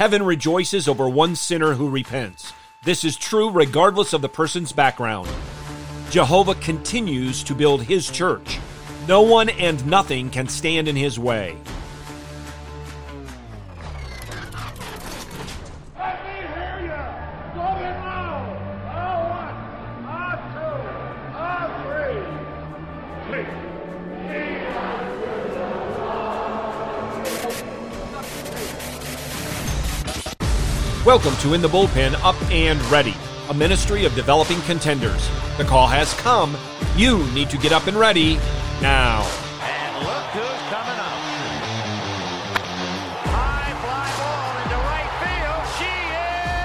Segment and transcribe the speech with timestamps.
[0.00, 2.54] Heaven rejoices over one sinner who repents.
[2.82, 5.28] This is true regardless of the person's background.
[6.08, 8.58] Jehovah continues to build his church.
[9.06, 11.58] No one and nothing can stand in his way.
[31.06, 33.14] Welcome to In the Bullpen Up and Ready,
[33.48, 35.30] a ministry of developing contenders.
[35.56, 36.54] The call has come.
[36.94, 38.34] You need to get up and ready
[38.82, 39.22] now.
[39.62, 41.16] And look who's coming up.
[43.32, 45.64] High fly ball into right field.
[45.80, 45.88] She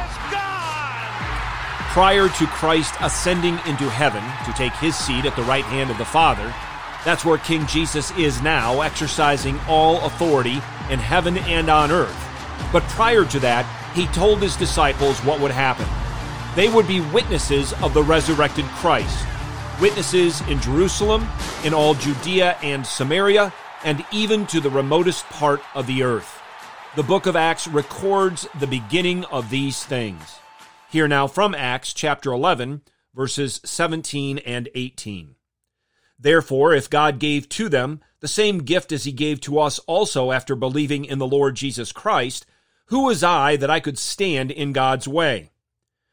[0.04, 1.94] is gone.
[1.94, 5.98] Prior to Christ ascending into heaven to take his seat at the right hand of
[5.98, 6.54] the Father,
[7.06, 12.22] that's where King Jesus is now, exercising all authority in heaven and on earth.
[12.74, 15.88] But prior to that, he told his disciples what would happen.
[16.56, 19.26] They would be witnesses of the resurrected Christ,
[19.82, 21.28] witnesses in Jerusalem,
[21.64, 26.42] in all Judea and Samaria, and even to the remotest part of the earth.
[26.96, 30.40] The book of Acts records the beginning of these things.
[30.90, 32.82] Hear now from Acts chapter 11,
[33.14, 35.36] verses 17 and 18.
[36.18, 40.32] Therefore, if God gave to them the same gift as he gave to us also
[40.32, 42.46] after believing in the Lord Jesus Christ,
[42.88, 45.52] who was I that I could stand in God's way?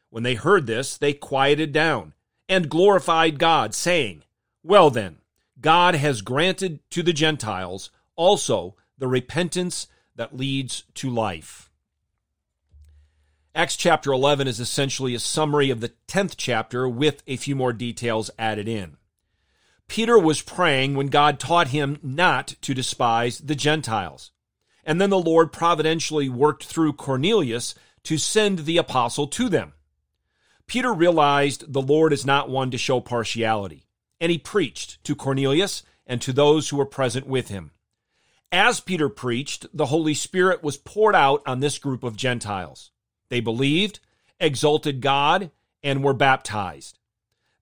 [0.09, 2.13] When they heard this, they quieted down
[2.49, 4.23] and glorified God, saying,
[4.63, 5.17] Well then,
[5.59, 11.69] God has granted to the Gentiles also the repentance that leads to life.
[13.55, 17.71] Acts chapter 11 is essentially a summary of the 10th chapter with a few more
[17.71, 18.97] details added in.
[19.87, 24.31] Peter was praying when God taught him not to despise the Gentiles.
[24.85, 29.73] And then the Lord providentially worked through Cornelius to send the apostle to them.
[30.67, 33.85] Peter realized the Lord is not one to show partiality,
[34.19, 37.71] and he preached to Cornelius and to those who were present with him.
[38.51, 42.91] As Peter preached, the Holy Spirit was poured out on this group of Gentiles.
[43.29, 43.99] They believed,
[44.39, 45.49] exalted God,
[45.81, 46.99] and were baptized.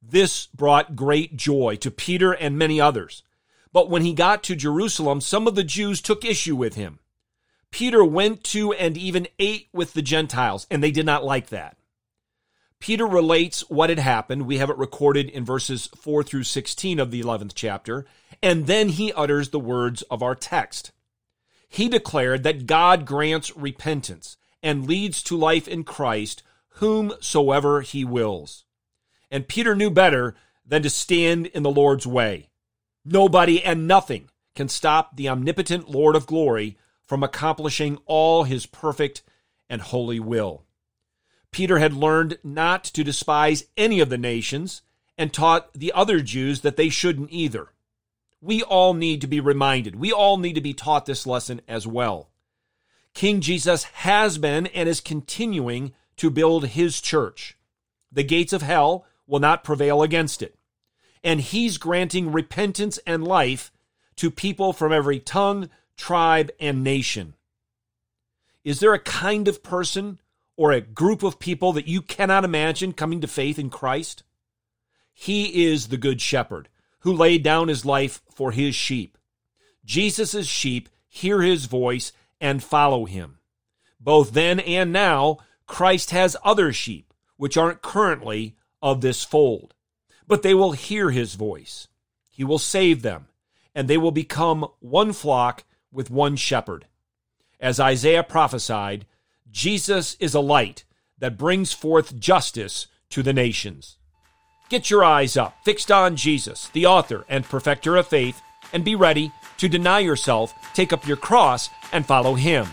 [0.01, 3.23] This brought great joy to Peter and many others.
[3.72, 7.00] But when he got to Jerusalem, some of the Jews took issue with him.
[7.72, 11.78] Peter went to and even ate with the Gentiles, and they did not like that.
[12.80, 14.48] Peter relates what had happened.
[14.48, 18.06] We have it recorded in verses 4 through 16 of the 11th chapter,
[18.42, 20.92] and then he utters the words of our text.
[21.70, 26.44] He declared that God grants repentance and leads to life in Christ
[26.76, 28.66] whomsoever he wills.
[29.30, 32.50] And Peter knew better than to stand in the Lord's way.
[33.06, 36.78] Nobody and nothing can stop the omnipotent Lord of glory
[37.11, 39.22] from accomplishing all his perfect
[39.69, 40.63] and holy will.
[41.51, 44.81] Peter had learned not to despise any of the nations
[45.17, 47.73] and taught the other Jews that they shouldn't either.
[48.39, 49.97] We all need to be reminded.
[49.97, 52.29] We all need to be taught this lesson as well.
[53.13, 57.57] King Jesus has been and is continuing to build his church.
[58.09, 60.55] The gates of hell will not prevail against it.
[61.25, 63.69] And he's granting repentance and life
[64.16, 67.35] to people from every tongue, tribe, and nation.
[68.63, 70.19] Is there a kind of person
[70.56, 74.24] or a group of people that you cannot imagine coming to faith in Christ?
[75.13, 76.69] He is the good shepherd
[77.00, 79.18] who laid down his life for his sheep.
[79.84, 83.40] Jesus' sheep hear his voice and follow him.
[84.00, 89.73] Both then and now, Christ has other sheep which aren't currently of this fold,
[90.28, 91.88] but they will hear his voice.
[92.29, 93.28] He will save them,
[93.73, 96.85] and they will become one flock with one shepherd.
[97.59, 99.06] As Isaiah prophesied,
[99.50, 100.84] Jesus is a light
[101.19, 103.97] that brings forth justice to the nations.
[104.69, 108.41] Get your eyes up, fixed on Jesus, the author and perfecter of faith,
[108.74, 112.68] and be ready to deny yourself, take up your cross, and follow him.